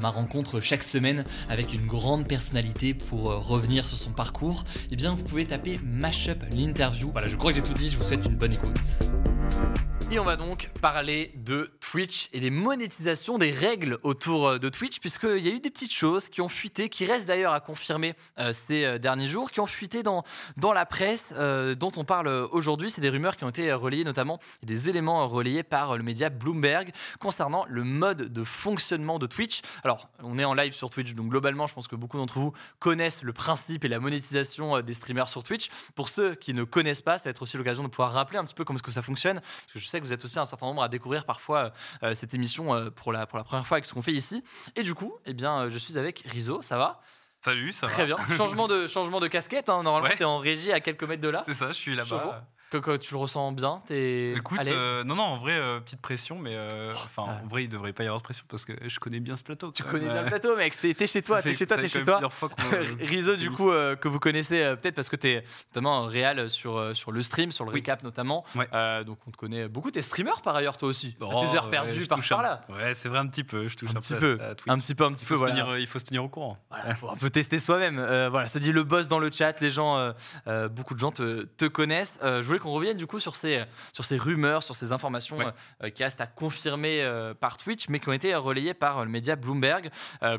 [0.00, 4.96] ma rencontre chaque semaine avec une grande personnalité pour euh, revenir sur son parcours, eh
[4.96, 7.10] bien vous pouvez taper Mashup l'interview.
[7.12, 8.74] Voilà, je crois que j'ai tout dit, je vous souhaite une bonne écoute.
[10.12, 14.68] Et on va donc parler de Twitch et des monétisations, des règles autour euh, de
[14.68, 17.60] Twitch, puisqu'il y a eu des petites choses qui ont fuité, qui restent d'ailleurs à
[17.60, 20.24] confirmer euh, ces euh, derniers jours, qui ont fuité dans,
[20.56, 22.90] dans la presse dont on parle aujourd'hui.
[22.90, 26.90] C'est des rumeurs qui ont été relayées, notamment des éléments relayés par le média Bloomberg
[27.20, 29.62] concernant le mode de fonctionnement de Twitch.
[29.84, 32.52] Alors, on est en live sur Twitch, donc globalement, je pense que beaucoup d'entre vous
[32.78, 35.70] connaissent le principe et la monétisation des streamers sur Twitch.
[35.94, 38.44] Pour ceux qui ne connaissent pas, ça va être aussi l'occasion de pouvoir rappeler un
[38.44, 40.44] petit peu comment est-ce que ça fonctionne, parce que je sais vous êtes aussi un
[40.44, 41.70] certain nombre à découvrir parfois euh,
[42.02, 44.42] euh, cette émission euh, pour, la, pour la première fois avec ce qu'on fait ici.
[44.76, 47.00] Et du coup, eh bien, je suis avec Rizo, ça va?
[47.44, 47.92] Salut, ça va.
[47.92, 48.16] Très bien.
[48.36, 49.68] Changement de, changement de casquette.
[49.68, 49.82] Hein.
[49.82, 51.42] Normalement, tu es en régie à quelques mètres de là.
[51.46, 52.44] C'est ça, je suis là-bas.
[52.70, 56.38] Que, tu le ressens bien es Écoute, euh, non, non, en vrai, euh, petite pression,
[56.38, 58.72] mais euh, oh, enfin, en vrai, il devrait pas y avoir de pression parce que
[58.86, 59.72] je connais bien ce plateau.
[59.72, 60.78] Tu connais bien le plateau, mec.
[60.78, 62.20] T'es chez toi, t'es chez toi, t'es chez toi.
[63.00, 67.22] Rizzo, du coup, que vous connaissez peut-être parce que t'es notamment réel sur, sur le
[67.22, 68.44] stream, sur le recap notamment.
[69.04, 69.90] donc on te connaît beaucoup.
[69.90, 71.16] T'es streamer par ailleurs, toi aussi.
[71.20, 72.60] Oh, tes heures perdues par là.
[72.68, 73.66] Ouais, c'est vrai, un petit peu.
[73.66, 74.38] Je touche un, petit peu.
[74.68, 75.34] Un petit peu, un petit peu.
[75.80, 76.56] Il faut se tenir au courant.
[76.86, 77.96] Il faut un peu tester soi-même.
[78.30, 79.60] Voilà, ça dit le boss dans le chat.
[79.60, 80.12] Les gens,
[80.70, 82.18] beaucoup de gens te connaissent.
[82.22, 83.34] Je voulais qu'on revienne du coup sur
[83.92, 85.38] sur ces rumeurs, sur ces informations
[85.82, 89.04] euh, qui restent à confirmer euh, par Twitch, mais qui ont été relayées par euh,
[89.04, 89.90] le média Bloomberg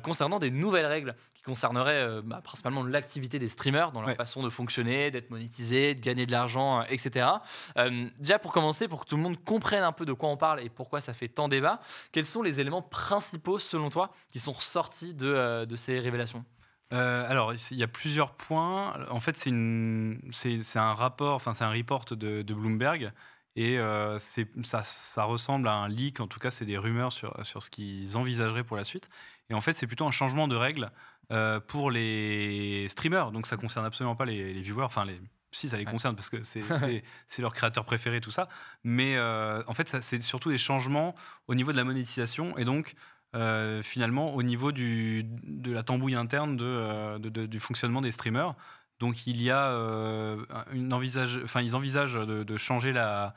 [0.04, 4.50] concernant des nouvelles règles qui concerneraient bah, principalement l'activité des streamers dans leur façon de
[4.50, 7.28] fonctionner, d'être monétisés, de gagner de l'argent, etc.
[8.20, 10.62] déjà pour commencer, pour que tout le monde comprenne un peu de quoi on parle
[10.62, 14.53] et pourquoi ça fait tant débat, quels sont les éléments principaux selon toi qui sont
[14.53, 16.46] ressortis de, de ces révélations?
[16.94, 18.94] Euh, alors, il y a plusieurs points.
[19.09, 19.50] En fait, c'est
[20.79, 23.12] un rapport, enfin, c'est un report de, Bloomberg.
[23.57, 24.18] Et euh,
[24.63, 27.69] ça, ça, ressemble à un leak, en tout cas, c'est des rumeurs sur, sur ce
[27.69, 29.09] qu'ils envisageraient pour la suite.
[29.50, 30.90] Et en fait, c'est plutôt un changement de règles
[31.31, 33.31] euh, pour les streamers.
[33.31, 34.84] Donc, ça concerne absolument pas les, viewers.
[34.84, 35.19] Enfin, les,
[35.52, 38.47] si, ça les concerne parce que c'est leur créateur préféré, tout ça.
[38.84, 41.16] Mais en fait, c'est surtout des changements
[41.47, 42.58] au niveau de la monétisation.
[42.58, 42.96] Et donc,
[43.34, 48.56] euh, finalement au niveau du, de la tambouille interne de, euh, du fonctionnement des streamers.
[49.00, 50.44] Donc il y a euh,
[50.74, 53.34] une envisage, enfin ils envisagent de, changer la,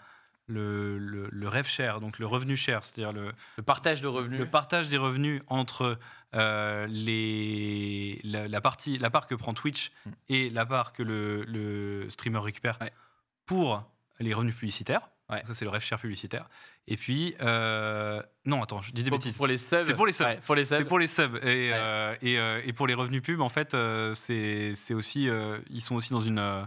[0.48, 4.46] le, le, rev share, donc le revenu share, c'est-à-dire le, le, partage de revenus, le
[4.50, 5.96] partage des revenus entre
[6.32, 10.10] les, la, partie, la part que prend Twitch hmm.
[10.28, 12.80] et la part que le, streamer récupère
[13.46, 13.84] pour
[14.18, 15.08] les revenus publicitaires.
[15.30, 16.48] Ça, c'est le ref share publicitaire.
[16.86, 19.36] Et puis, euh, non, attends, je dis des bêtises.
[19.36, 20.26] Pour les subs C'est pour les subs.
[20.44, 20.76] pour les subs.
[20.78, 21.36] C'est pour les subs.
[21.42, 23.76] Et, euh, et, euh, et, pour les revenus pub, en fait,
[24.14, 25.28] c'est aussi,
[25.70, 26.66] ils sont aussi dans une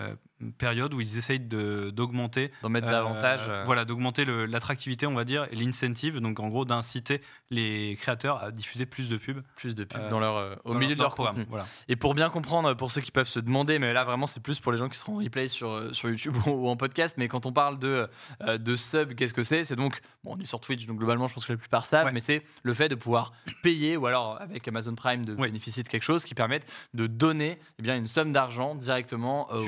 [0.00, 0.14] euh,
[0.56, 2.50] période où ils essayent d'augmenter.
[2.62, 3.40] D'en mettre davantage.
[3.48, 8.42] Euh, voilà, d'augmenter l'attractivité, on va dire, et l'incentive, donc en gros d'inciter les créateurs
[8.42, 9.42] à diffuser plus de pubs.
[9.56, 11.44] Plus de pubs dans leur, au milieu de leur, programme.
[11.48, 11.66] Voilà.
[11.88, 14.60] Et pour bien comprendre, pour ceux qui peuvent se demander, mais là vraiment c'est plus
[14.60, 17.46] pour les gens qui seront en replay sur, sur YouTube ou, en podcast, mais quand
[17.46, 18.08] on parle de,
[18.46, 19.64] de sub, qu'est-ce que c'est?
[19.64, 22.12] C'est donc, bon, on est sur Twitch, donc globalement je pense que la plupart savent,
[22.12, 23.32] mais c'est le fait de pouvoir
[23.62, 27.58] payer, ou alors avec Amazon Prime de bénéficier de quelque chose qui permette de donner
[27.78, 29.64] eh bien, une somme d'argent directement au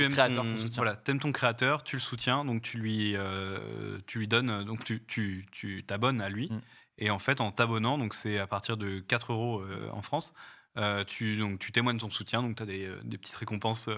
[0.76, 4.84] voilà, t'aimes ton créateur, tu le soutiens, donc tu lui, euh, tu lui donnes, donc
[4.84, 6.48] tu, tu, t'abonnes à lui.
[6.50, 6.60] Mm.
[6.98, 10.34] Et en fait, en t'abonnant, donc c'est à partir de 4 euros euh, en France,
[10.76, 13.88] euh, tu, donc, tu témoignes ton soutien, donc tu as des, des, petites récompenses.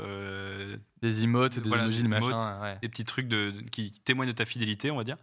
[1.03, 5.05] des emotes, des emojis, des, petits trucs de, qui témoignent de ta fidélité, on va
[5.05, 5.17] dire.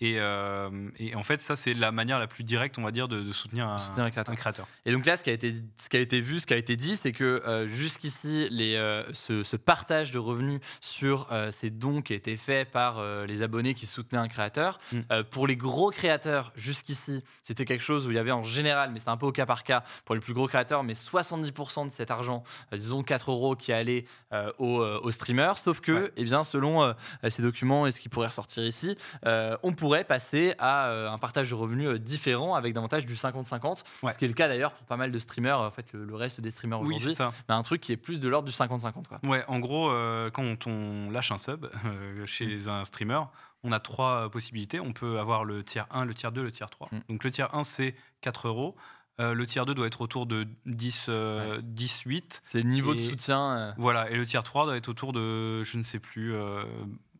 [0.00, 3.06] Et, euh, et en fait, ça, c'est la manière la plus directe, on va dire,
[3.06, 4.32] de, de soutenir, un, Soutenir un créateur.
[4.32, 4.66] un créateur.
[4.84, 6.56] Et donc là, ce qui a été, ce qui a été vu, ce qui a
[6.56, 11.70] été dit, c'est que euh, jusqu'ici, les, euh, ce, ce partage de revenus sur ces
[11.70, 15.22] dons qui étaient faits par les abonnés qui soutenaient un créateur, Mm.
[15.30, 18.98] pour les gros créateurs, jusqu'ici, c'était quelque chose où il y avait en général, mais
[18.98, 21.90] c'était un peu au cas par cas, pour les plus gros créateurs, mais 70% de
[21.90, 22.42] cet argent,
[22.72, 24.04] disons 4 euros, qui allait
[24.58, 25.58] aux, aux streamers.
[25.58, 26.12] Sauf que, Ouais.
[26.16, 26.94] eh bien, selon
[27.28, 31.50] ces documents et ce qui pourrait ressortir ici, on pourrait passer à euh, un partage
[31.50, 33.84] de revenus euh, différent avec davantage du 50-50.
[34.02, 34.12] Ouais.
[34.12, 36.14] Ce qui est le cas d'ailleurs pour pas mal de streamers, en fait, le, le
[36.16, 37.16] reste des streamers Oui, aujourd'hui.
[37.48, 39.06] mais un truc qui est plus de l'ordre du 50-50.
[39.06, 39.20] Quoi.
[39.24, 43.20] Ouais, en gros, euh, quand on lâche un sub euh, chez un streamer,
[43.62, 44.80] on a trois euh, possibilités.
[44.80, 46.88] On peut avoir le tiers 1, le tiers 2, le tiers 3.
[46.90, 46.98] Mm.
[47.10, 48.74] Donc le tiers 1, c'est 4 euros.
[49.20, 52.42] Euh, le tiers 2 doit être autour de 10, euh, 10 8.
[52.48, 53.56] C'est le niveau de soutien.
[53.56, 56.64] euh, Voilà, et le tiers 3 doit être autour de, je ne sais plus, euh,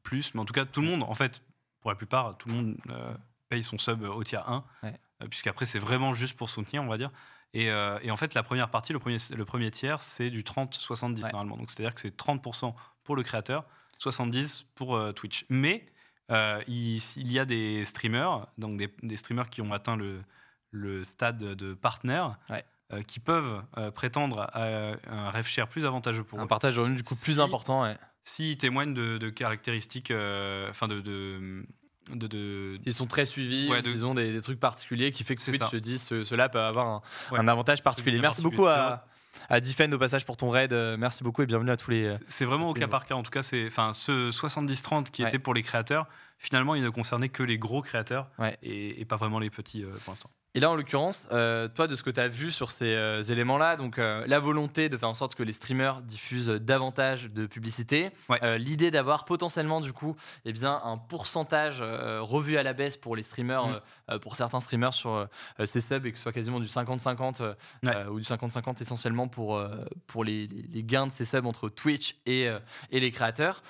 [0.02, 1.40] plus, mais en tout cas, tout le monde, en fait,
[1.84, 3.14] pour la plupart, tout le monde euh,
[3.50, 4.98] paye son sub au tiers 1, Ouais.
[5.22, 7.10] euh, puisqu'après, c'est vraiment juste pour soutenir, on va dire.
[7.52, 10.42] Et, euh, et en fait, la première partie, le premier, le premier tiers, c'est du
[10.44, 11.30] 30-70 Ouais.
[11.32, 11.58] normalement.
[11.58, 13.66] Donc, c'est-à-dire que c'est 30% pour le créateur,
[14.02, 15.44] 70% pour euh, Twitch.
[15.50, 15.84] Mais
[16.30, 20.22] euh, il, il y a des streamers, donc des, des streamers qui ont atteint le,
[20.70, 22.64] le stade de partenaire, Ouais.
[22.94, 23.62] euh, qui peuvent
[23.94, 24.64] prétendre à
[25.10, 27.40] un rev share plus avantageux pour un eux partage de revenus du coup plus Si-
[27.42, 27.82] important.
[27.82, 27.98] ouais.
[28.24, 31.64] S'ils témoignent de, de caractéristiques, euh, enfin de, de,
[32.10, 35.24] de, de- Ils sont très suivis, Ouais, de- ils ont des, des trucs particuliers qui
[35.24, 37.38] fait que Twitch se dit ce, cela peut avoir un, Ouais.
[37.38, 38.18] un avantage particulier.
[38.18, 38.56] Merci particulier.
[38.56, 39.06] beaucoup à,
[39.50, 40.72] à Defend au passage pour ton raid.
[40.72, 42.14] euh, Merci beaucoup et bienvenue à tous les.
[42.28, 43.14] c'est vraiment au cas par cas.
[43.14, 45.28] En tout cas, c'est, enfin, ce 70-30 qui Ouais.
[45.28, 46.06] était pour les créateurs,
[46.38, 48.30] finalement, il ne concernait que les gros créateurs
[48.62, 50.30] et pas vraiment les petits euh, pour l'instant.
[50.56, 53.22] Et là, en l'occurrence, euh, toi, de ce que tu as vu sur ces euh,
[53.22, 57.46] éléments-là, donc euh, la volonté de faire en sorte que les streamers diffusent davantage de
[57.46, 58.56] publicité, Ouais.
[58.58, 60.14] l'idée d'avoir potentiellement, du coup,
[60.44, 64.18] eh bien, un pourcentage revu à la baisse pour les streamers, Mm.
[64.20, 65.26] pour certains streamers sur
[65.64, 67.96] ces subs, et que ce soit quasiment du 50-50 euh, Ouais.
[67.96, 69.60] euh, ou du 50-50 essentiellement pour,
[70.06, 70.46] pour les,
[70.84, 72.48] gains de ces subs entre Twitch et,
[72.90, 73.60] et les créateurs.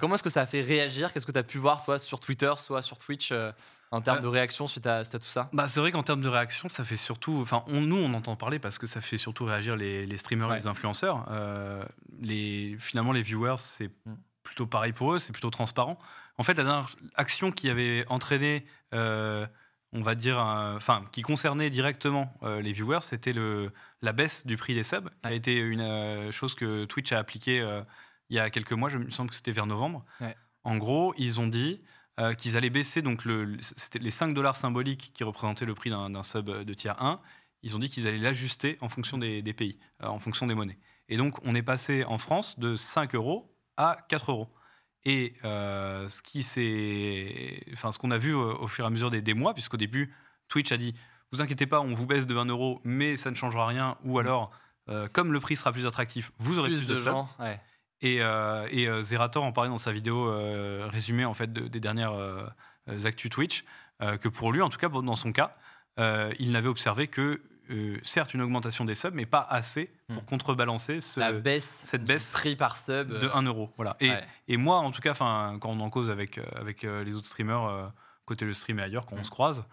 [0.00, 1.12] Comment est-ce que ça a fait réagir?
[1.12, 3.32] Qu'est-ce que tu as pu voir, toi, sur Twitter, soit sur Twitch,
[3.92, 6.02] en termes Euh, de réaction suite à, suite à tout ça Bah, c'est vrai qu'en
[6.02, 7.38] termes de réaction, ça fait surtout.
[7.40, 10.48] Enfin, on- nous, on entend parler parce que ça fait surtout réagir les, les streamers
[10.48, 10.56] Ouais.
[10.56, 11.26] et les influenceurs.
[11.30, 11.84] Euh,
[12.20, 14.14] les, finalement, les viewers, c'est Mm.
[14.42, 15.98] plutôt pareil pour eux, c'est plutôt transparent.
[16.38, 19.46] En fait, la dernière action qui avait entraîné, euh,
[19.92, 24.56] on va dire, enfin, qui concernait directement euh, les viewers, c'était le, la baisse du
[24.56, 27.58] prix des subs, qui a été une chose que Twitch a appliquée
[28.30, 30.04] il y a quelques mois, je me semble que c'était vers novembre.
[30.22, 30.34] Ouais.
[30.64, 31.82] En gros, ils ont dit
[32.20, 35.90] euh, qu'ils allaient baisser donc le, c'était les 5 dollars symboliques qui représentaient le prix
[35.90, 37.20] d'un d'un sub de tier 1.
[37.62, 40.54] Ils ont dit qu'ils allaient l'ajuster en fonction des, des pays, euh, en fonction des
[40.54, 40.78] monnaies.
[41.08, 44.48] Et donc, on est passé en France de 5 euros à 4 euros.
[45.04, 49.10] Et euh, ce qui s'est, enfin, ce qu'on a vu au, fur et à mesure
[49.10, 50.14] des, des mois, puisqu'au début,
[50.48, 50.94] Twitch a dit
[51.32, 53.96] vous inquiétez pas, on vous baisse de 20 euros, mais ça ne changera rien.
[54.04, 54.50] Ou alors,
[54.90, 57.28] euh, comme le prix sera plus attractif, vous aurez plus, plus de, de gens.
[57.40, 57.58] ouais.
[58.02, 61.68] Et, euh, et euh, Zerator en parlait dans sa vidéo euh, résumée en fait de-
[61.68, 62.12] des dernières
[63.04, 63.64] actus Twitch
[64.20, 65.54] que pour lui, en tout cas dans son cas,
[65.98, 67.40] il n'avait observé que
[67.70, 70.26] euh, certes une augmentation des subs, mais pas assez pour Hmm.
[70.26, 73.70] contrebalancer ce, la baisse, cette baisse prix par sub de euh, 1 euro.
[73.76, 73.96] Voilà.
[74.00, 74.24] Et, ouais.
[74.48, 77.86] et moi, en tout cas, quand on en cause avec avec les autres streamers euh,
[78.24, 79.24] côté le stream et ailleurs, quand on Mm.
[79.24, 79.64] se croise.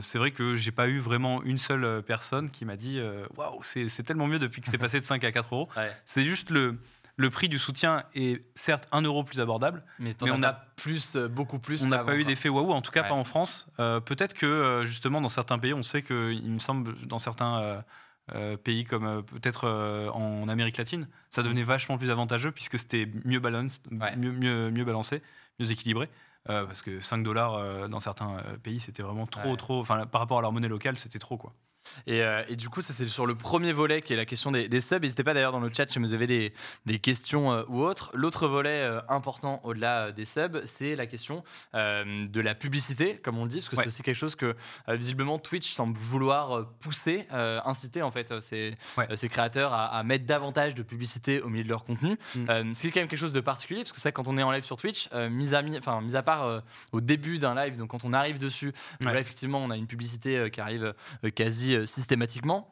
[0.00, 3.00] c'est vrai que j'ai pas eu vraiment une seule personne qui m'a dit
[3.36, 5.90] waouh c'est c'est tellement mieux depuis que c'est passé de 5 à 4 euros Ouais.
[6.06, 6.78] c'est juste le,
[7.22, 9.82] le prix du soutien est certes 1 euro plus abordable.
[9.98, 12.82] mais, mais on a plus euh, beaucoup plus On n'a pas eu d'effet waouh, en
[12.82, 13.08] tout cas Ouais.
[13.08, 13.68] pas en France.
[13.78, 17.18] Euh, Peut-être que euh, justement dans certains pays, on sait que, il me semble, dans
[17.20, 17.82] certains euh,
[18.34, 19.68] euh, pays comme peut-être
[20.12, 24.16] en Amérique latine, ça devenait vachement plus avantageux puisque c'était mieux, balance, Ouais.
[24.16, 25.22] mieux, mieux, mieux balancé,
[25.60, 26.08] mieux équilibré.
[26.44, 29.56] Parce que 5 dollars dans certains pays, c'était vraiment trop, Ouais.
[29.56, 29.80] trop.
[29.80, 31.52] Enfin, par rapport à leur monnaie locale, c'était trop quoi.
[32.06, 34.50] Et, euh, et du coup, ça c'est sur le premier volet qui est la question
[34.52, 35.00] des, des subs.
[35.02, 36.52] N'hésitez pas d'ailleurs dans le chat si vous avez des,
[36.86, 38.10] des questions euh, ou autres.
[38.14, 41.42] L'autre volet euh, important au-delà des subs, c'est la question
[41.74, 43.82] de la publicité, comme on le dit, parce que Ouais.
[43.82, 44.54] c'est aussi quelque chose que
[44.88, 49.16] visiblement Twitch semble vouloir pousser, inciter en fait Ouais.
[49.16, 52.16] ces créateurs à, à mettre davantage de publicité au milieu de leur contenu.
[52.34, 52.74] Mm.
[52.74, 54.42] Ce qui est quand même quelque chose de particulier, parce que que quand on est
[54.42, 56.62] en live sur Twitch, mis, à, mi- enfin, mis à part
[56.92, 58.72] au début d'un live, donc quand on arrive dessus,
[59.04, 59.12] Ouais.
[59.12, 60.94] là effectivement on a une publicité qui arrive
[61.34, 62.68] quasi euh, systématiquement.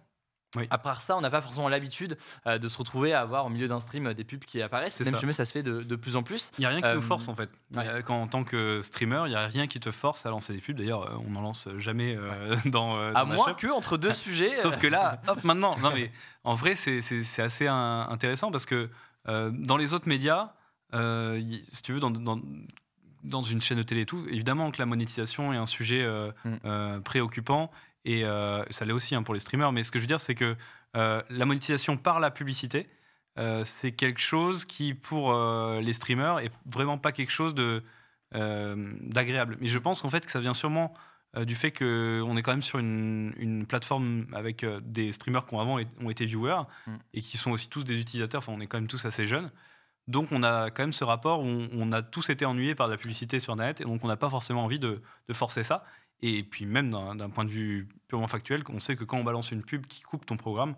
[0.56, 0.66] Oui.
[0.68, 3.48] À part ça, on n'a pas forcément l'habitude euh, de se retrouver à avoir au
[3.50, 4.98] milieu d'un stream euh, des pubs qui apparaissent.
[4.98, 5.32] Même ça.
[5.32, 6.50] ça se fait de, de plus en plus.
[6.58, 7.48] Il n'y a rien qui Euh, nous force en fait.
[7.76, 8.02] ouais.
[8.04, 10.60] Quand, en tant que streamer, il n'y a rien qui te force à lancer des
[10.60, 10.76] pubs.
[10.76, 12.18] D'ailleurs, on n'en lance jamais
[12.64, 14.56] dans, À moins que entre deux sujets.
[14.56, 15.78] Sauf que là, hop, maintenant.
[15.78, 16.10] Non, mais
[16.42, 17.00] en vrai, c'est-
[17.40, 18.88] assez un- intéressant parce que
[19.26, 20.50] dans les autres médias,
[20.92, 22.40] y- si tu veux, dans, dans-
[23.22, 26.04] dans une chaîne de télé et tout, évidemment que la monétisation est un sujet
[26.44, 27.02] mm.
[27.04, 27.70] préoccupant
[28.04, 29.72] et ça l'est aussi hein, pour les streamers.
[29.72, 30.56] Mais ce que je veux dire, c'est que
[30.94, 32.88] la monétisation par la publicité,
[33.64, 37.82] c'est quelque chose qui, pour les streamers, est vraiment pas quelque chose de
[38.32, 39.58] d'agréable.
[39.60, 40.94] Mais je pense qu'en fait que ça vient sûrement
[41.36, 45.54] euh, du fait qu'on est quand même sur une, plateforme avec euh, des streamers qui
[45.54, 46.96] ont avant ont été viewers mm.
[47.14, 48.40] et qui sont aussi tous des utilisateurs.
[48.40, 49.50] Enfin, on est quand même tous assez jeunes.
[50.08, 52.96] Donc, on a quand même ce rapport où on, a tous été ennuyés par la
[52.96, 55.00] publicité sur Net et donc on n'a pas forcément envie de,
[55.32, 55.84] forcer ça.
[56.22, 59.52] Et puis, même d'un point de vue purement factuel, on sait que quand on balance
[59.52, 60.74] une pub qui coupe ton programme,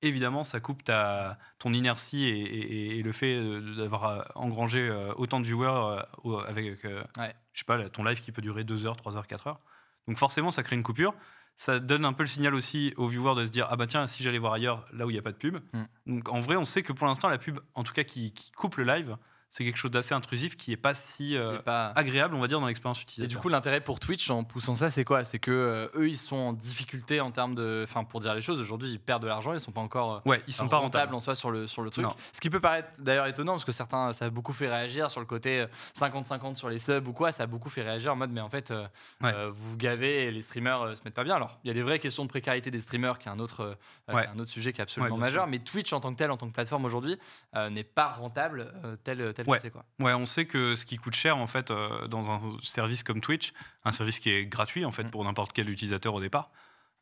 [0.00, 3.38] évidemment, ça coupe ta, ton inertie et, le fait
[3.76, 6.02] d'avoir euh, engrangé autant de viewers
[6.46, 9.60] avec, je sais pas, ton live qui peut durer 2 heures, 3 heures, 4 heures.
[10.06, 11.14] Donc forcément, ça crée une coupure.
[11.56, 14.06] Ça donne un peu le signal aussi aux viewers de se dire ah bah tiens
[14.06, 15.58] si j'allais voir ailleurs là où il n'y a pas de pub.
[15.72, 15.84] Mm.
[16.06, 18.76] Donc en vrai on sait que pour l'instant la pub en tout cas qui coupe
[18.76, 19.16] le live
[19.50, 21.58] c'est quelque chose d'assez intrusif qui n'est pas si euh,
[21.94, 23.24] agréable, on va dire, dans l'expérience utilisateur.
[23.24, 25.24] Et du coup, l'intérêt pour Twitch en poussant ça, c'est quoi?
[25.24, 28.42] C'est que euh, eux, ils sont en difficulté en termes de, enfin, pour dire les
[28.42, 28.60] choses.
[28.60, 31.14] Aujourd'hui, ils perdent de l'argent, ils sont pas encore, euh, ouais, ils sont pas rentables
[31.14, 32.06] en soi sur le sur le truc.
[32.32, 35.20] Ce qui peut paraître d'ailleurs étonnant parce que certains, ça a beaucoup fait réagir sur
[35.20, 35.64] le côté
[35.98, 37.32] 50-50 sur les subs ou quoi.
[37.32, 38.72] Ça a beaucoup fait réagir en mode, mais en fait,
[39.22, 41.36] vous gavez et les streamers se mettent pas bien.
[41.36, 43.78] Alors, il y a des vraies questions de précarité des streamers, qui est un autre,
[44.08, 45.46] un autre sujet qui est absolument majeur.
[45.46, 47.18] Mais Twitch en tant que tel, en tant que plateforme aujourd'hui,
[47.70, 48.72] n'est pas rentable
[49.04, 52.40] tel c'est quoi on sait que ce qui coûte cher en fait euh, dans un
[52.62, 53.52] service comme Twitch,
[53.84, 55.10] un service qui est gratuit en fait mm.
[55.10, 56.50] pour n'importe quel utilisateur au départ,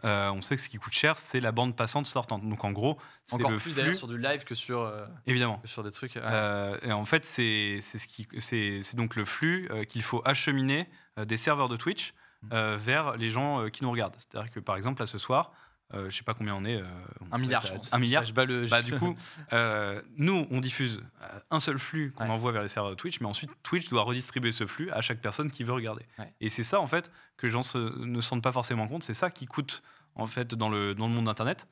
[0.04, 2.46] euh, on sait que ce qui coûte cher, c'est la bande passante sortante.
[2.46, 3.94] Donc en gros, c'est le plus flux.
[3.94, 6.16] sur du live que sur euh, évidemment sur des trucs.
[6.16, 11.68] et en fait, c'est ce qui c'est donc le flux qu'il faut acheminer des serveurs
[11.68, 12.74] de Twitch mm.
[12.76, 14.16] vers les gens qui nous regardent.
[14.18, 15.52] C'est-à-dire que par exemple là ce soir,
[15.94, 16.76] je sais pas combien on est.
[16.76, 16.84] Euh,
[17.30, 17.92] un milliard, je pense.
[17.92, 18.24] Un milliard.
[18.24, 18.66] le...
[18.66, 19.16] bah, du coup,
[19.52, 21.02] euh, nous, on diffuse
[21.50, 24.52] un seul flux qu'on envoie vers les serveurs de Twitch, mais ensuite, Twitch doit redistribuer
[24.52, 26.04] ce flux à chaque personne qui veut regarder.
[26.40, 29.04] Et c'est ça, en fait, que les gens se, ne se rendent pas forcément compte.
[29.04, 29.82] C'est ça qui coûte,
[30.14, 31.68] en fait, dans le, dans le monde d'Internet.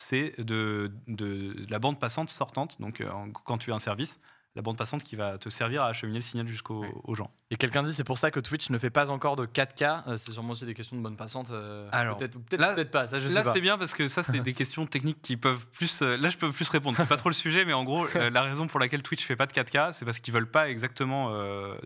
[0.00, 2.80] C'est de, de, la bande passante sortante.
[2.80, 3.04] Donc,
[3.44, 4.20] quand tu as un service,
[4.54, 7.30] la bande passante qui va te servir à acheminer le signal jusqu'aux gens.
[7.50, 10.08] Et quelqu'un dit c'est pour ça que Twitch ne fait pas encore de 4K.
[10.08, 11.50] Euh, c'est sûrement aussi des questions de bande passante.
[11.50, 13.08] Euh, Alors peut-être peut pas.
[13.08, 16.02] Ça, je là c'est bien parce que ça c'est des questions techniques qui peuvent plus.
[16.02, 16.96] Euh, là je peux plus répondre.
[16.96, 19.46] C'est pas trop le sujet, mais en gros la raison pour laquelle Twitch fait pas
[19.46, 21.32] de 4K, c'est parce qu'ils veulent pas exactement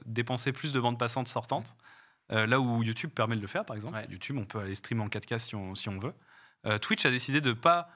[0.06, 1.74] dépenser plus de bande passante sortante.
[2.30, 3.98] là où YouTube permet de le faire par exemple.
[4.10, 6.78] YouTube on peut aller streamer en 4K si on, si on veut.
[6.80, 7.88] Twitch a décidé de pas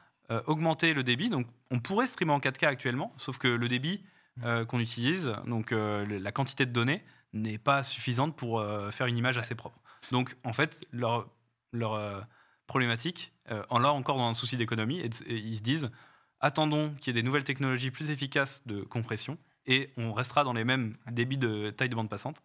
[0.46, 4.02] augmenter le débit, donc on pourrait streamer en 4K actuellement, sauf que le débit
[4.44, 7.02] euh, qu'on utilise, donc euh, la quantité de données
[7.32, 9.80] n'est pas suffisante pour euh, faire une image assez propre.
[10.12, 11.28] Donc en fait, leur,
[11.72, 12.26] leur
[12.66, 13.32] problématique,
[13.70, 15.90] en là encore dans un souci d'économie, et, ils se disent
[16.40, 20.52] attendons qu'il y ait des nouvelles technologies plus efficaces de compression et on restera dans
[20.52, 22.40] les mêmes débits de taille de bande passante.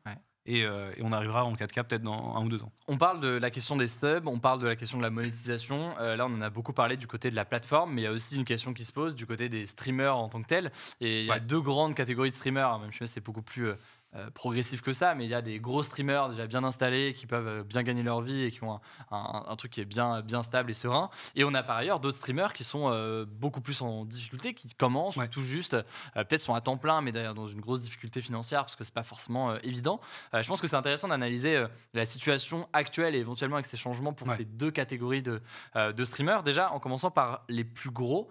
[0.49, 2.71] Euh, et, on arrivera en 4K peut-être dans un ou deux ans.
[2.87, 5.93] On parle de la question des subs, on parle de la question de la monétisation.
[5.99, 8.07] Euh, là, on en a beaucoup parlé du côté de la plateforme, mais il y
[8.07, 10.71] a aussi une question qui se pose du côté des streamers en tant que tels.
[10.99, 13.71] Et il y a deux grandes catégories de streamers, même si c'est beaucoup plus
[14.13, 17.25] euh, progressif que ça, mais il y a des gros streamers déjà bien installés qui
[17.27, 20.43] peuvent euh, bien gagner leur vie et qui ont un, truc qui est bien, bien
[20.43, 21.09] stable et serein.
[21.33, 24.67] Et on a par ailleurs d'autres streamers qui sont euh, beaucoup plus en difficulté, qui
[24.73, 25.77] commencent tout juste,
[26.13, 28.93] peut-être sont à temps plein, mais d'ailleurs dans une grosse difficulté financière parce que c'est
[28.93, 30.01] pas forcément évident.
[30.33, 34.31] je pense que c'est intéressant d'analyser la situation actuelle et éventuellement avec ces changements pour
[34.33, 35.41] ces deux catégories de,
[35.75, 36.43] de streamers.
[36.43, 38.29] Déjà, en commençant par les plus gros,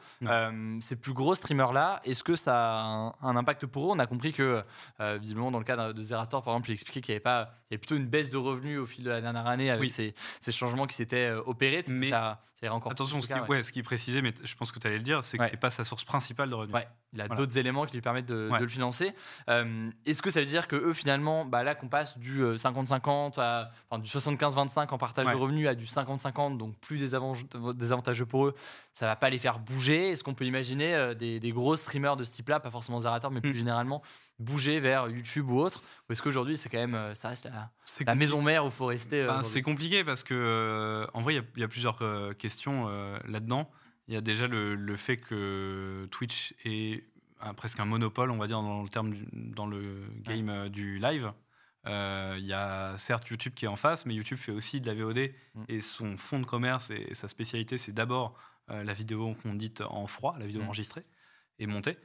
[0.80, 3.90] ces plus gros streamers là, est-ce que ça a un, un, impact pour eux?
[3.92, 4.62] On a compris que
[4.98, 7.74] visiblement dans le de Zerator, par exemple, il expliquait qu'il y avait pas, il y
[7.74, 10.14] avait plutôt une baisse de revenus au fil de la dernière année avec ces,
[10.50, 11.84] changements qui s'étaient euh, opérés.
[11.88, 13.62] Mais ça, ça encore attention, ce, qui, ouais.
[13.62, 15.70] ce qui précisait, mais je pense que tu allais le dire, c'est que c'est pas
[15.70, 16.82] sa source principale de revenus.
[17.12, 17.18] Ouais.
[17.18, 19.12] Il a d'autres éléments qui lui permettent de, le financer.
[19.48, 23.38] Euh, est-ce que ça veut dire que eux, finalement, bah là qu'on passe du 50-50
[23.38, 28.26] euh, à enfin, du 75-25 en partage de revenus à du 50-50, donc plus désavantageux
[28.26, 28.54] pour eux,
[28.94, 30.10] ça va pas les faire bouger?
[30.10, 33.50] Est-ce qu'on peut imaginer des, gros streamers de ce type-là, pas forcément Zerator, mais plus
[33.50, 33.54] hmm.
[33.54, 34.02] généralement,
[34.40, 35.82] bouger vers YouTube ou autre?
[36.08, 37.48] Ou est-ce qu'aujourd'hui, c'est quand même, euh, ça reste
[38.04, 41.20] la, maison mère où il faut rester euh, ben, C'est compliqué parce que, euh, en
[41.20, 41.98] vrai, il y, a plusieurs
[42.38, 42.88] questions
[43.26, 43.70] là-dedans.
[44.10, 47.04] Il y a déjà le, fait que Twitch est
[47.56, 51.32] presque un monopole, on va dire, dans le terme, dans le game du live.
[51.86, 54.94] Il y a certes YouTube qui est en face, mais YouTube fait aussi de la
[54.94, 55.64] VOD mm.
[55.68, 58.36] et son fond de commerce et, sa spécialité, c'est d'abord
[58.68, 60.66] la vidéo qu'on dit en froid, la vidéo mm.
[60.66, 61.04] enregistrée
[61.60, 61.96] et montée.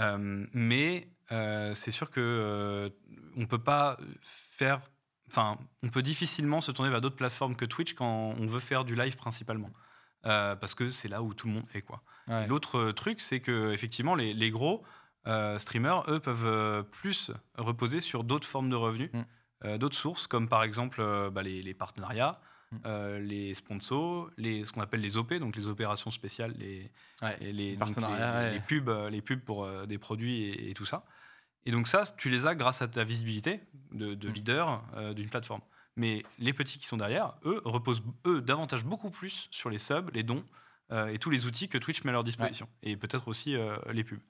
[0.00, 2.90] Euh, mais euh, c'est sûr que euh,
[3.36, 3.98] on peut pas
[4.50, 4.80] faire,
[5.28, 8.84] enfin, on peut difficilement se tourner vers d'autres plateformes que Twitch quand on veut faire
[8.84, 9.70] du live principalement,
[10.22, 12.02] parce que c'est là où tout le monde est quoi.
[12.48, 14.82] L'autre truc, c'est que effectivement les, les gros
[15.58, 19.76] streamers, eux, peuvent plus reposer sur d'autres formes de revenus, Mm.
[19.78, 22.40] d'autres sources, comme par exemple bah, les, les, partenariats,
[22.72, 23.16] Mm.
[23.18, 28.42] les sponsors, les, ce qu'on appelle les OP, donc les opérations spéciales, les, Ouais, partenariats,
[28.42, 28.52] les- ouais.
[28.54, 31.04] les pubs, euh, les pubs pour euh, des produits et, et tout ça.
[31.66, 33.60] Et donc ça, tu les as grâce à ta visibilité
[33.92, 34.32] de, de Mm.
[34.32, 35.62] leader euh, d'une plateforme.
[35.96, 40.10] Mais les petits qui sont derrière, eux, reposent eux davantage beaucoup plus sur les subs,
[40.14, 40.44] les dons
[40.92, 42.68] euh, et tous les outils que Twitch met à leur disposition.
[42.82, 44.20] Et peut-être aussi euh, les pubs.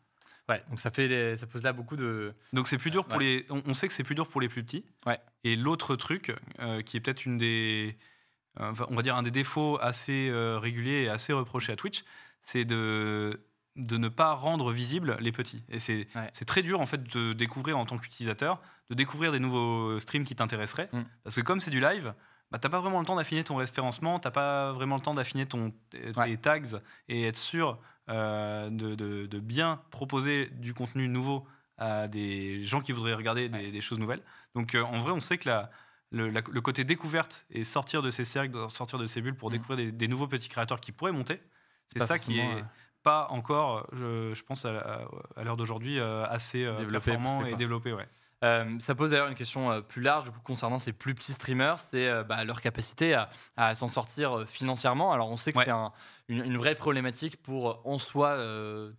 [0.49, 2.35] Ouais, donc ça, fait les- ça pose là beaucoup de.
[2.52, 3.25] Donc c'est plus dur pour Ouais.
[3.25, 3.47] les.
[3.50, 4.85] On, on sait que c'est plus dur pour les plus petits.
[5.07, 5.21] Ouais.
[5.45, 7.97] Et l'autre truc, euh, qui est peut-être une des,
[8.59, 12.05] on va dire un des défauts assez réguliers et assez reprochés à Twitch,
[12.43, 13.40] c'est de
[13.76, 15.62] de ne pas rendre visibles les petits.
[15.69, 16.29] Et c'est Ouais.
[16.33, 20.25] c'est très dur en fait de découvrir en tant qu'utilisateur, de découvrir des nouveaux streams
[20.25, 21.02] qui t'intéresseraient, Mm.
[21.25, 22.12] parce que comme c'est du live.
[22.50, 25.47] Bah, t'as pas vraiment le temps d'affiner ton référencement, t'as pas vraiment le temps d'affiner
[25.47, 26.37] ton tes Ouais.
[26.37, 27.78] tags et être sûr
[28.09, 31.47] euh, de, de- de bien proposer du contenu nouveau
[31.78, 33.70] à des gens qui voudraient regarder des, Ouais.
[33.70, 34.23] des choses nouvelles.
[34.56, 35.70] Donc euh, en vrai, on sait que la-
[36.11, 39.50] le, la- le côté découverte et sortir de ces cercles, sortir de ces bulles pour
[39.50, 39.52] Mm.
[39.52, 41.40] découvrir des, des nouveaux petits créateurs qui pourraient monter,
[41.92, 42.62] c'est ça qui est euh,
[43.04, 47.92] pas encore, je, je pense, à, à- à l'heure d'aujourd'hui, assez Développé, performant et développé.
[47.92, 48.09] Ouais.
[48.42, 51.35] Euh, ça pose d'ailleurs une question euh, plus large du coup, concernant ces plus petits
[51.35, 55.12] streamers, c'est euh, bah, leur capacité à, à s'en sortir financièrement.
[55.12, 55.64] Alors on sait que Ouais.
[55.66, 55.92] c'est un-
[56.28, 58.38] une, une vraie problématique pour en soi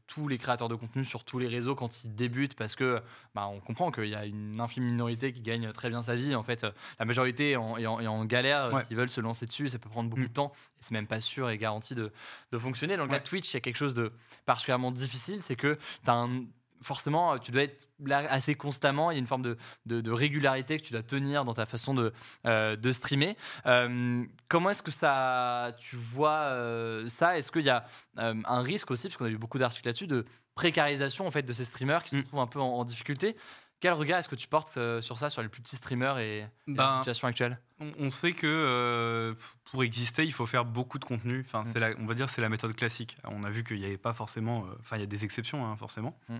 [0.07, 3.01] tous les créateurs de contenu sur tous les réseaux quand ils débutent parce que
[3.33, 6.35] bah, on comprend qu'il y a une infime minorité qui gagne très bien sa vie.
[6.35, 6.65] En fait,
[6.99, 8.73] la majorité est en, est en- est en galère.
[8.73, 8.83] Ouais.
[8.83, 10.27] S'ils veulent se lancer dessus, ça peut prendre beaucoup Mm.
[10.27, 12.11] de temps et c'est même pas sûr et garanti de,
[12.51, 12.97] de fonctionner.
[12.97, 13.23] Donc là, Ouais.
[13.23, 14.11] Twitch, il y a quelque chose de
[14.45, 16.43] particulièrement difficile, c'est que tu as un
[16.81, 19.11] forcément, tu dois être là assez constamment.
[19.11, 21.65] Il y a une forme de, de- de régularité que tu dois tenir dans ta
[21.65, 22.13] façon de,
[22.45, 23.35] euh, de streamer.
[23.65, 27.37] Euh, comment est-ce que ça, tu vois euh, ça?
[27.37, 27.85] Est-ce qu'il y a
[28.17, 31.43] euh, un risque aussi, parce qu'on a eu beaucoup d'articles là-dessus, de précarisation en fait
[31.43, 32.21] de ces streamers qui Mm.
[32.21, 33.35] se trouvent un peu en, en difficulté?
[33.79, 36.41] Quel regard est-ce que tu portes euh, sur ça, sur les plus petits streamers et,
[36.67, 37.57] la Ben, situation actuelle?
[37.79, 39.33] On, on sait que euh,
[39.71, 41.43] pour exister, il faut faire beaucoup de contenu.
[41.47, 41.65] Enfin, Mm.
[41.65, 43.17] c'est la- on va dire c'est la méthode classique.
[43.23, 45.65] On a vu qu'il n'y avait pas forcément, euh, enfin il y a des exceptions
[45.65, 46.15] hein, forcément.
[46.29, 46.37] Mm.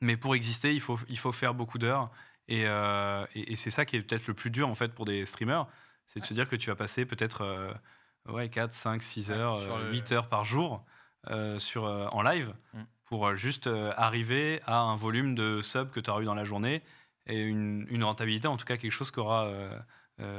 [0.00, 2.10] Mais pour exister, il faut, il faut faire beaucoup d'heures.
[2.48, 5.04] Et, euh, et- et c'est ça qui est peut-être le plus dur en fait pour
[5.04, 5.66] des streamers,
[6.06, 7.72] c'est de se dire que tu vas passer peut-être euh,
[8.28, 10.84] ouais, 4, 5, 6 Ouais, heures, sur euh, le- 8 heures par jour
[11.58, 12.80] sur, en live Mm.
[13.04, 16.82] pour juste arriver à un volume de subs que tu auras eu dans la journée
[17.26, 19.48] et une, une rentabilité, en tout cas quelque chose qui aura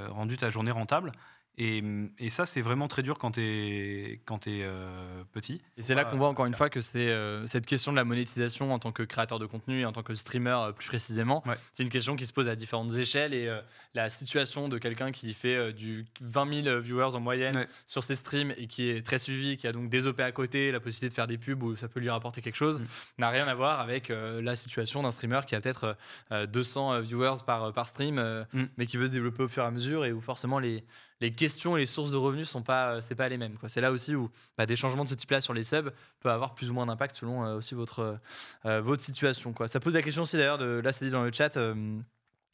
[0.10, 1.12] rendu ta journée rentable.
[1.58, 1.84] Et,
[2.18, 5.62] et ça, c'est vraiment très dur quand tu es, quand es, euh, petit.
[5.78, 8.04] Et c'est là qu'on voit encore une fois que c'est euh, cette question de la
[8.06, 11.44] monétisation en tant que créateur de contenu et en tant que streamer euh, plus précisément.
[11.46, 11.56] Ouais.
[11.74, 13.50] C'est une question qui se pose à différentes échelles et
[13.94, 17.68] la situation de quelqu'un qui fait du 20 000 viewers en moyenne Ouais.
[17.86, 20.72] sur ses streams et qui est très suivi, qui a donc des OP à côté,
[20.72, 22.86] la possibilité de faire des pubs où ça peut lui rapporter quelque chose, Mm.
[23.20, 25.98] n'a rien à voir avec la situation d'un streamer qui a peut-être
[26.32, 28.16] euh, 200 viewers par, par stream,
[28.54, 28.64] Mm.
[28.78, 30.84] mais qui veut se développer au fur et à mesure et où forcément les,
[31.20, 33.58] les questions et les sources de revenus sont pas, euh, c'est pas les mêmes.
[33.66, 36.54] C'est là aussi où bah, des changements de ce type-là sur les subs peut avoir
[36.54, 38.20] plus ou moins d'impact selon euh, aussi votre,
[38.66, 39.52] euh, votre situation.
[39.52, 39.68] Quoi.
[39.68, 41.58] Ça pose la question aussi d'ailleurs, là c'est dit dans le chat,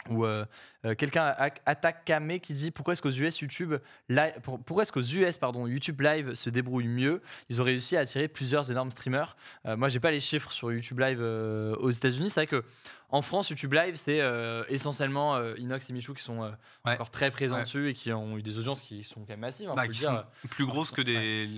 [0.09, 0.45] où euh,
[0.85, 3.75] euh, quelqu'un attaque Kame qui dit pourquoi est-ce qu'aux US YouTube
[4.09, 7.21] li- pour- pourquoi est-ce qu'aux US pardon YouTube Live se débrouille mieux?
[7.49, 10.71] Ils ont réussi à attirer plusieurs énormes streamers Euh, moi j'ai pas les chiffres sur
[10.71, 12.63] YouTube Live euh, aux États-Unis c'est vrai que
[13.09, 14.21] en France YouTube Live c'est
[14.69, 16.39] essentiellement Inox et Michou qui sont
[16.85, 16.93] Ouais.
[16.93, 17.63] encore très présents Ouais.
[17.63, 19.99] dessus et qui ont eu des audiences qui sont quand même massives hein, Bah, qui
[19.99, 20.25] dire.
[20.41, 21.49] sont plus grosses que des.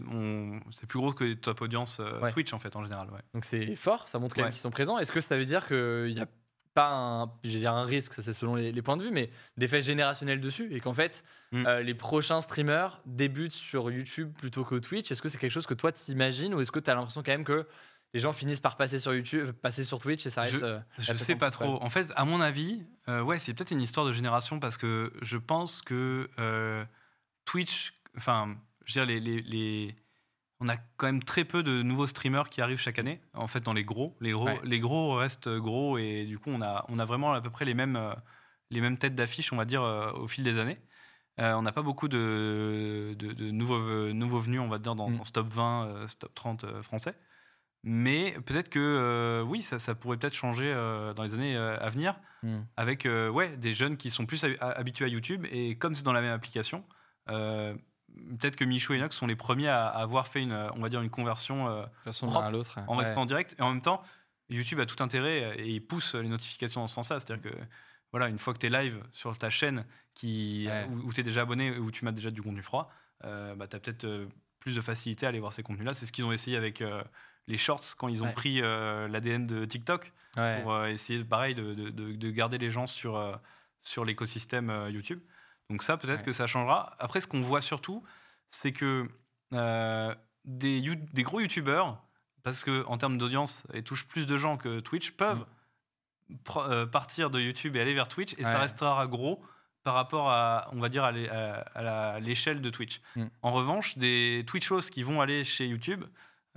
[0.71, 2.31] C'est plus gros que des top audience Ouais.
[2.31, 3.07] Twitch en fait en général.
[3.33, 4.97] Donc c'est fort, ça montre quand même qu'ils sont présents.
[4.99, 6.27] Est-ce que ça veut dire qu'il n'y a
[6.73, 9.11] pas un, je vais dire un risque, ça c'est selon les, les points de vue,
[9.11, 11.65] mais d'effet générationnel dessus et qu'en fait Mm.
[11.65, 15.65] euh, les prochains streamers débutent sur YouTube plutôt qu'au Twitch Est-ce que c'est quelque chose
[15.65, 17.65] que toi t'imagines ou est-ce que tu as l'impression quand même que
[18.13, 20.59] les gens finissent par passer sur YouTube, passer sur Twitch et ça reste.
[20.59, 21.81] Je- euh, Je sais pas trop.
[21.81, 25.11] En fait, à mon avis, euh, ouais, c'est peut-être une histoire de génération parce que
[25.23, 26.85] je pense que euh,
[27.45, 28.55] Twitch, enfin,
[28.85, 29.95] je veux dire, les, les- les-
[30.61, 33.21] on a quand même très peu de nouveaux streamers qui arrivent chaque année.
[33.33, 34.59] En fait, dans les gros, les gros, Ouais.
[34.63, 37.65] les gros restent gros et du coup, on a, on a vraiment à peu près
[37.65, 38.13] les mêmes, euh,
[38.69, 40.77] les mêmes têtes d'affiche, on va dire, euh, au fil des années.
[41.39, 45.09] Euh, on n'a pas beaucoup de, de- de nouveaux, nouveaux venus, on va dire, dans,
[45.09, 45.17] Mm.
[45.17, 47.15] dans ce top 20, euh, ce top 30 euh, français.
[47.83, 51.87] Mais peut-être que euh, oui, ça, ça pourrait peut-être changer euh, dans les années à
[51.89, 52.59] venir Mm.
[52.77, 56.13] avec ouais, des jeunes qui sont plus hab- habitués à YouTube et comme c'est dans
[56.13, 56.83] la même application,
[58.39, 60.79] peut-être que Michou et Enoch sont les premiers à, à avoir fait une, euh, on
[60.79, 62.79] va dire une conversion euh, propre, à l'autre.
[62.87, 63.03] en ouais.
[63.03, 63.55] restant en direct.
[63.57, 64.01] Et en même temps,
[64.49, 67.19] YouTube a tout intérêt euh, et il pousse les notifications dans ce sens-là.
[67.19, 67.57] C'est-à-dire que
[68.11, 70.87] voilà, une fois que tu es live sur ta chaîne qui, Ouais.
[71.05, 72.91] où, tu es déjà abonné, où tu m'as déjà du contenu froid,
[73.23, 74.25] euh, bah, tu as peut-être euh,
[74.59, 75.93] plus de facilité à aller voir ces contenus-là.
[75.93, 76.83] C'est ce qu'ils ont essayé avec
[77.47, 78.33] les shorts quand ils ont Ouais.
[78.33, 80.11] pris l'ADN de TikTok
[80.63, 83.39] pour essayer, pareil, de, de- de- de garder les gens sur,
[83.81, 85.21] sur l'écosystème YouTube.
[85.69, 86.25] Donc ça, peut-être Ouais.
[86.25, 86.95] que ça changera.
[86.99, 88.03] Après, ce qu'on voit surtout,
[88.49, 89.07] c'est que
[89.53, 90.13] euh,
[90.45, 90.81] des,
[91.23, 92.01] gros YouTubeurs,
[92.43, 95.45] parce que en termes d'audience, ils touchent plus de gens que Twitch, peuvent
[96.43, 98.43] pro- euh, partir de YouTube et aller vers Twitch, et Ouais.
[98.43, 99.43] ça restera gros
[99.83, 103.01] par rapport à, on va dire, à l'échelle de Twitch.
[103.15, 103.25] Mm.
[103.43, 106.03] En revanche, des Twitchos qui vont aller chez YouTube,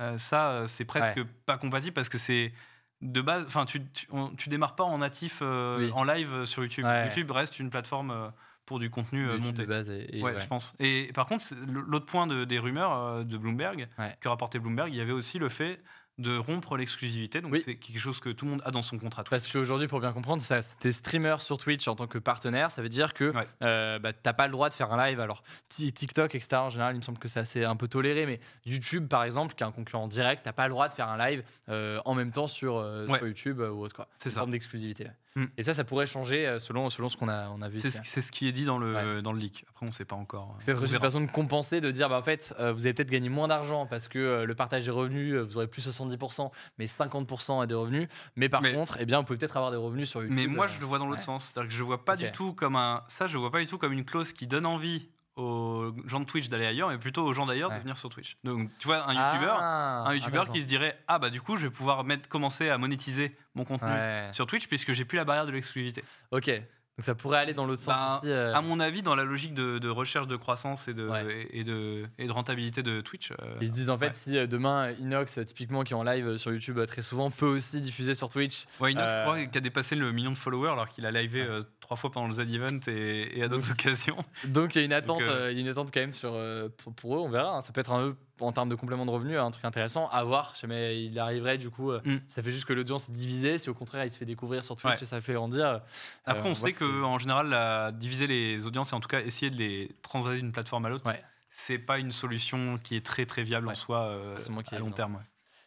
[0.01, 1.27] euh, ça, c'est presque Ouais.
[1.47, 2.53] pas compatible parce que c'est
[3.01, 5.91] de base, enfin, tu, tu, on- tu démarres pas en natif, euh, Oui.
[5.95, 6.85] en live sur YouTube.
[6.85, 7.07] Ouais.
[7.07, 8.33] YouTube reste une plateforme
[8.73, 9.63] pour du contenu euh, monté.
[9.63, 10.41] de base et, et- ouais, ouais.
[10.41, 10.75] je pense.
[10.81, 14.17] Et par contre, l'autre point de- des rumeurs euh, de Bloomberg, Ouais.
[14.21, 15.81] que rapportait Bloomberg, il y avait aussi le fait
[16.19, 17.41] de rompre l'exclusivité.
[17.41, 17.63] Donc, Oui.
[17.65, 19.25] c'est quelque chose que tout le monde a dans son contrat.
[19.25, 19.53] Parce Twitch.
[19.55, 22.89] qu'aujourd'hui, pour bien comprendre, ça, t'es streamer sur Twitch en tant que partenaire, ça veut
[22.91, 23.47] dire que Ouais.
[23.63, 25.21] euh, bah, t'as pas le droit de faire un live.
[25.21, 28.27] Alors, Ti- TikTok, etc., en général, il me semble que c'est assez un peu toléré,
[28.27, 31.09] mais YouTube, par exemple, qui est un concurrent direct, t'as pas le droit de faire
[31.09, 33.19] un live euh, en même temps sur, euh, Ouais.
[33.19, 33.95] sur YouTube euh, ou autre.
[33.95, 34.07] quoi.
[34.19, 34.41] C'est ça.
[34.41, 35.07] forme d'exclusivité.
[35.35, 35.45] Mm.
[35.57, 37.99] Et ça, ça pourrait changer selon, selon ce qu'on a, on a vu C'est ce,
[38.05, 39.23] c'est ce qui est dit dans le, Ouais.
[39.23, 39.65] dans le leak.
[39.71, 40.55] Après, on ne sait pas encore.
[40.59, 43.49] C'est une façon de compenser, de dire bah, en fait, vous avez peut-être gagné moins
[43.49, 48.09] d'argent parce que le partage des revenus, vous aurez plus 70%, mais 50% des revenus.
[48.37, 50.37] Mais par Mais- contre, eh bien, vous pouvez peut-être avoir des revenus sur YouTube.
[50.37, 51.25] Mais moi, euh, je le vois dans l'autre ouais.
[51.25, 51.47] sens.
[51.53, 53.03] C'est-à-dire que je vois pas du tout comme un.
[53.09, 56.27] Ça, je vois pas du tout comme une clause qui donne envie aux gens de
[56.27, 57.77] Twitch d'aller ailleurs, mais plutôt aux gens d'ailleurs Ouais.
[57.77, 58.37] de venir sur Twitch.
[58.45, 60.53] Donc, tu vois, un YouTuber, Ah, un YouTuber intéressant.
[60.53, 63.65] qui se dirait Ah, bah, du coup, je vais pouvoir mettre, commencer à monétiser mon
[63.65, 64.29] contenu Ouais.
[64.33, 66.05] sur Twitch puisque j'ai plus la barrière de l'exclusivité.
[66.33, 66.51] Ok.
[66.99, 68.31] Donc ça pourrait aller dans l'autre sens Ben, aussi.
[68.31, 71.49] euh, À mon avis, dans la logique de, de recherche de croissance et de, Ouais.
[71.51, 73.31] et, de, et de rentabilité de Twitch.
[73.33, 74.13] euh, Ils se disent en fait ouais.
[74.13, 77.81] si euh, demain Inox typiquement qui est en live sur YouTube très souvent peut aussi
[77.81, 78.67] diffuser sur Twitch.
[78.79, 81.11] Ouais, Inox, je Euh, crois, qui a dépassé le million de followers alors qu'il a
[81.11, 81.61] livé Ouais.
[81.81, 84.19] trois fois pendant le Z-Event et, et à d'autres occasions.
[84.45, 86.39] Donc il y a une attente, il y a une attente quand même sur
[86.77, 87.21] pour, pour eux.
[87.21, 87.57] On verra.
[87.57, 87.63] hein.
[87.63, 90.23] Ça peut être un peu en termes de complément de revenus un truc intéressant à
[90.25, 90.55] voir.
[90.67, 91.91] Mais il arriverait du coup.
[91.91, 92.19] euh, Mm.
[92.27, 93.59] Ça fait juste que l'audience est divisée.
[93.59, 95.03] Si au contraire il se fait découvrir sur Twitch Ouais.
[95.03, 95.65] et ça fait grandir.
[95.67, 95.79] euh,
[96.27, 99.51] Après, on on, sait qu'en général, la, diviser les audiences et en tout cas essayer
[99.51, 101.23] de les translater d'une plateforme à l'autre, Ouais.
[101.67, 103.73] c'est pas une solution qui est très très viable Ouais.
[103.73, 105.23] en soi euh, C'est moi qui à long terme.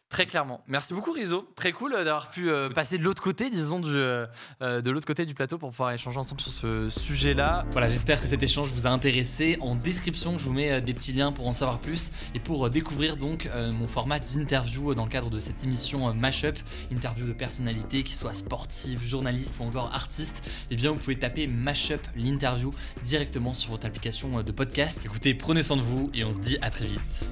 [0.10, 0.62] Très clairement.
[0.68, 1.52] Merci beaucoup Rizzo.
[1.56, 4.28] Très cool euh, d'avoir pu euh, passer de l'autre côté, disons, du, euh,
[4.62, 7.66] de l'autre côté du plateau pour pouvoir échanger ensemble sur ce sujet-là.
[7.72, 9.58] Voilà, j'espère que cet échange vous a intéressé.
[9.62, 13.18] En description, je vous mets des petits liens pour en savoir plus et pour découvrir
[13.18, 16.58] donc mon format d'interview dans le cadre de cette émission Mashup,
[16.92, 20.48] interview de personnalités qui soient sportives, journalistes ou encore artistes.
[20.72, 22.72] Eh bien, vous pouvez taper Mashup l'interview
[23.04, 25.02] directement sur votre application de podcast.
[25.04, 27.32] Écoutez, prenez soin de vous et on se dit à très vite.